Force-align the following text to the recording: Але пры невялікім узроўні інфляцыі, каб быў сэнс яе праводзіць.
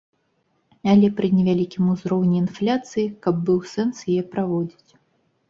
Але 0.93 1.09
пры 1.19 1.27
невялікім 1.39 1.91
узроўні 1.93 2.41
інфляцыі, 2.45 3.05
каб 3.27 3.35
быў 3.51 3.59
сэнс 3.75 4.03
яе 4.11 4.19
праводзіць. 4.35 4.91